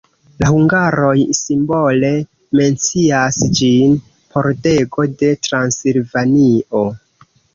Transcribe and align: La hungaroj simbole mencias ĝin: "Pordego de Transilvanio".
La 0.43 0.47
hungaroj 0.53 1.11
simbole 1.39 2.09
mencias 2.61 3.37
ĝin: 3.59 3.93
"Pordego 4.37 5.05
de 5.21 5.31
Transilvanio". 5.49 6.83